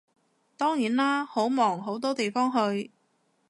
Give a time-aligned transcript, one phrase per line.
[0.57, 2.89] 當然啦，好忙好多地方去